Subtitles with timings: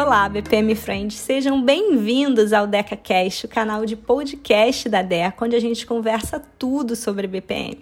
[0.00, 5.60] Olá, BPM Friends, sejam bem-vindos ao DecaCast, o canal de podcast da DECA, onde a
[5.60, 7.80] gente conversa tudo sobre BPM.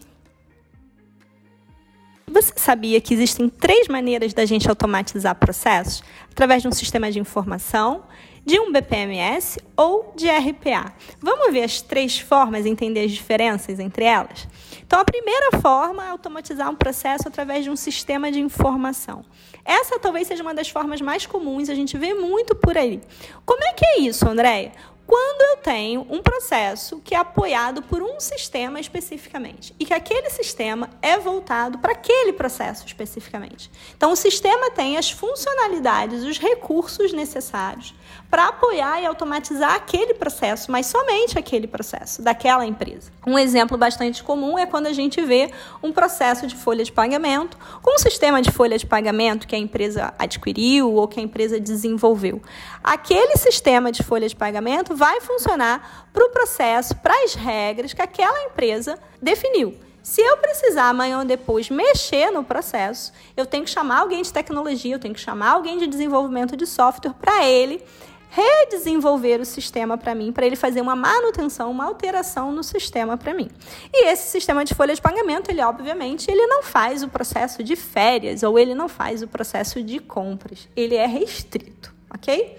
[2.27, 6.03] Você sabia que existem três maneiras da gente automatizar processos?
[6.31, 8.05] Através de um sistema de informação,
[8.47, 10.95] de um BPMS ou de RPA.
[11.21, 14.47] Vamos ver as três formas e entender as diferenças entre elas?
[14.87, 19.25] Então, a primeira forma é automatizar um processo através de um sistema de informação.
[19.65, 23.01] Essa talvez seja uma das formas mais comuns, a gente vê muito por aí.
[23.45, 24.71] Como é que é isso, Andréia?
[25.07, 30.29] Quando eu tenho um processo que é apoiado por um sistema especificamente e que aquele
[30.31, 33.71] sistema é voltado para aquele processo especificamente.
[33.97, 37.95] Então, o sistema tem as funcionalidades, os recursos necessários
[38.29, 43.13] para apoiar e automatizar aquele processo, mas somente aquele processo daquela empresa.
[43.25, 47.57] Um exemplo bastante comum é quando a gente vê um processo de folha de pagamento
[47.81, 51.61] com um sistema de folha de pagamento que a empresa adquiriu ou que a empresa
[51.61, 52.43] desenvolveu.
[52.83, 58.03] Aquele sistema de folha de pagamento vai funcionar para o processo, para as regras que
[58.03, 59.79] aquela empresa definiu.
[60.03, 64.33] Se eu precisar amanhã ou depois mexer no processo, eu tenho que chamar alguém de
[64.33, 67.83] tecnologia, eu tenho que chamar alguém de desenvolvimento de software para ele
[68.31, 73.33] redesenvolver o sistema para mim, para ele fazer uma manutenção, uma alteração no sistema para
[73.33, 73.49] mim.
[73.93, 77.75] E esse sistema de folha de pagamento, ele obviamente, ele não faz o processo de
[77.75, 80.69] férias ou ele não faz o processo de compras.
[80.77, 82.59] Ele é restrito, ok?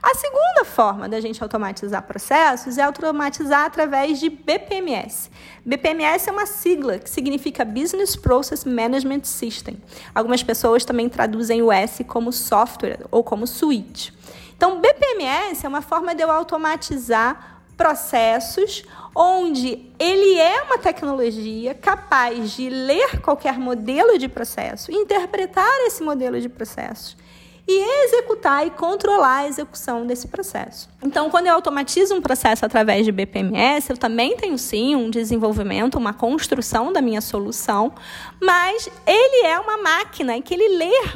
[0.00, 5.28] A segunda forma da gente automatizar processos é automatizar através de BPMS.
[5.64, 9.82] BPMS é uma sigla que significa Business Process Management System.
[10.14, 14.12] Algumas pessoas também traduzem o S como software ou como suite.
[14.56, 22.52] Então, BPMS é uma forma de eu automatizar processos onde ele é uma tecnologia capaz
[22.52, 27.16] de ler qualquer modelo de processo, interpretar esse modelo de processo
[27.70, 30.88] e executar e controlar a execução desse processo.
[31.02, 35.96] Então, quando eu automatizo um processo através de BPMS, eu também tenho sim um desenvolvimento,
[35.96, 37.92] uma construção da minha solução,
[38.40, 41.08] mas ele é uma máquina que ele lê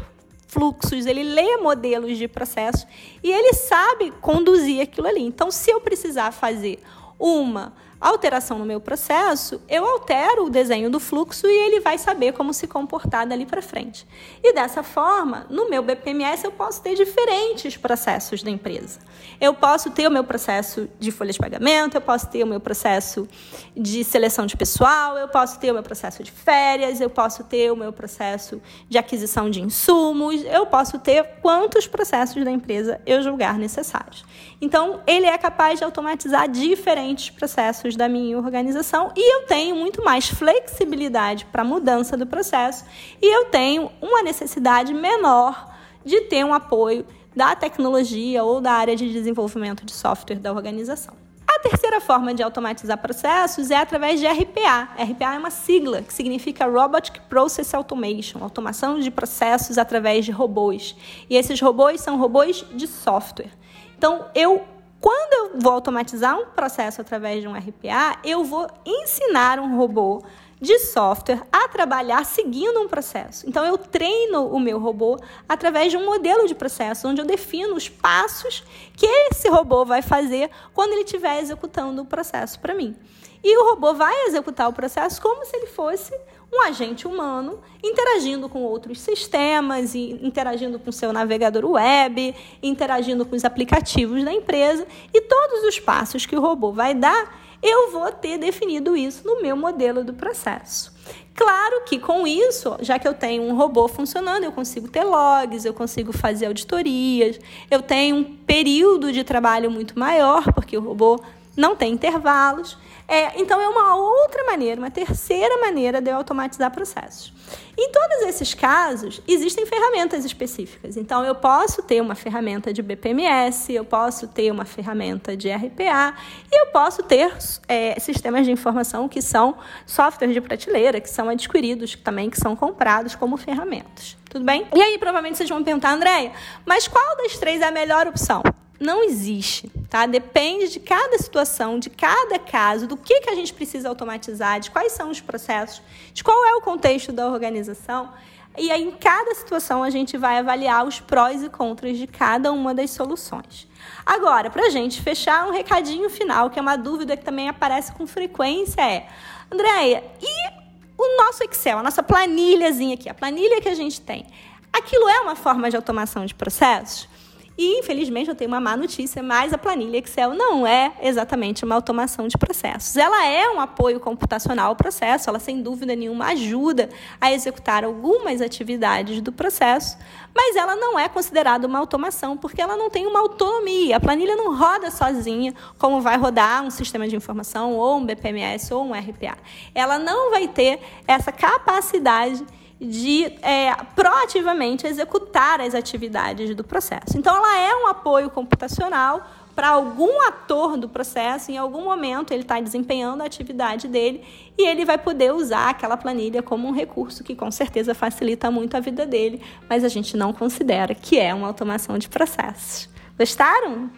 [0.47, 2.87] fluxos, ele lê modelos de processo
[3.25, 5.22] e ele sabe conduzir aquilo ali.
[5.22, 6.78] Então, se eu precisar fazer
[7.19, 7.72] uma
[8.03, 12.53] alteração no meu processo, eu altero o desenho do fluxo e ele vai saber como
[12.53, 14.07] se comportar dali para frente.
[14.43, 18.99] E dessa forma, no meu BPMS eu posso ter diferentes processos da empresa.
[19.41, 22.59] Eu posso ter o meu processo de folha de pagamento, eu posso ter o meu
[22.59, 23.29] processo
[23.77, 27.71] de seleção de pessoal, eu posso ter o meu processo de férias, eu posso ter
[27.71, 33.23] o meu processo de aquisição de insumos, eu posso ter quantos processos da empresa eu
[33.23, 34.25] julgar necessários.
[34.61, 40.03] Então, ele é capaz de automatizar diferentes processos da minha organização e eu tenho muito
[40.04, 42.84] mais flexibilidade para mudança do processo
[43.20, 45.72] e eu tenho uma necessidade menor
[46.04, 51.14] de ter um apoio da tecnologia ou da área de desenvolvimento de software da organização.
[51.48, 54.88] A terceira forma de automatizar processos é através de RPA.
[54.98, 60.97] RPA é uma sigla que significa Robotic Process Automation, automação de processos através de robôs.
[61.28, 63.50] E esses robôs são robôs de software.
[63.97, 64.64] Então, eu
[65.03, 70.23] quando eu vou automatizar um processo através de um RPA, eu vou ensinar um robô
[70.61, 73.49] de software a trabalhar seguindo um processo.
[73.49, 75.19] Então, eu treino o meu robô
[75.49, 78.63] através de um modelo de processo, onde eu defino os passos
[78.97, 82.97] que esse robô vai fazer quando ele estiver executando o processo para mim.
[83.43, 86.17] E o robô vai executar o processo como se ele fosse
[86.53, 93.35] um agente humano interagindo com outros sistemas, e interagindo com seu navegador web, interagindo com
[93.35, 98.11] os aplicativos da empresa e todos os passos que o robô vai dar, eu vou
[98.13, 100.93] ter definido isso no meu modelo do processo.
[101.35, 105.65] Claro que com isso, já que eu tenho um robô funcionando, eu consigo ter logs,
[105.65, 107.41] eu consigo fazer auditorias,
[107.71, 111.23] eu tenho um período de trabalho muito maior, porque o robô
[111.57, 112.77] não tem intervalos.
[113.07, 117.33] É, então, é uma outra maneira, uma terceira maneira de eu automatizar processos.
[117.77, 120.97] Em todos esses casos, existem ferramentas específicas.
[120.97, 126.15] Então, eu posso ter uma ferramenta de BPMS, eu posso ter uma ferramenta de RPA
[126.51, 127.33] e eu posso ter
[127.69, 129.57] é, sistemas de informação que são
[129.87, 134.16] softwares de prateleira, que são adquiridos também, que são comprados como ferramentas.
[134.31, 134.66] Tudo bem?
[134.75, 136.33] E aí, provavelmente vocês vão perguntar, Andréia,
[136.65, 138.43] mas qual das três é a melhor opção?
[138.83, 140.06] não existe, tá?
[140.06, 144.71] Depende de cada situação, de cada caso, do que, que a gente precisa automatizar, de
[144.71, 145.83] quais são os processos,
[146.15, 148.09] de qual é o contexto da organização.
[148.56, 152.50] E aí, em cada situação, a gente vai avaliar os prós e contras de cada
[152.53, 153.68] uma das soluções.
[154.06, 157.92] Agora, para a gente fechar, um recadinho final, que é uma dúvida que também aparece
[157.92, 159.06] com frequência, é:
[159.53, 160.48] Andréia, e
[160.97, 164.24] o nosso Excel, a nossa planilhazinha aqui, a planilha que a gente tem,
[164.72, 167.11] aquilo é uma forma de automação de processos?
[167.57, 171.75] E, infelizmente, eu tenho uma má notícia, mas a planilha Excel não é exatamente uma
[171.75, 172.97] automação de processos.
[172.97, 176.89] Ela é um apoio computacional ao processo, ela, sem dúvida nenhuma, ajuda
[177.21, 179.99] a executar algumas atividades do processo,
[180.34, 183.98] mas ela não é considerada uma automação, porque ela não tem uma autonomia.
[183.98, 188.72] A planilha não roda sozinha, como vai rodar um sistema de informação, ou um BPMS,
[188.72, 189.37] ou um RPA.
[189.75, 192.45] Ela não vai ter essa capacidade
[192.83, 197.17] de é, proativamente executar as atividades do processo.
[197.17, 199.25] Então, ela é um apoio computacional
[199.55, 204.25] para algum ator do processo, em algum momento ele está desempenhando a atividade dele
[204.57, 208.77] e ele vai poder usar aquela planilha como um recurso que com certeza facilita muito
[208.77, 212.89] a vida dele, mas a gente não considera que é uma automação de processos.
[213.19, 213.91] Gostaram?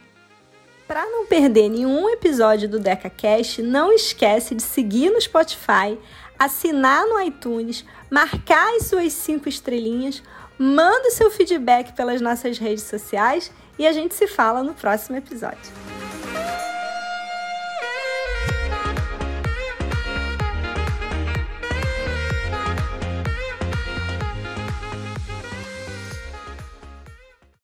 [0.87, 5.99] Para não perder nenhum episódio do DecaCast, não esquece de seguir no Spotify,
[6.39, 10.23] assinar no iTunes, marcar as suas cinco estrelinhas,
[10.59, 15.17] manda o seu feedback pelas nossas redes sociais e a gente se fala no próximo
[15.17, 16.04] episódio.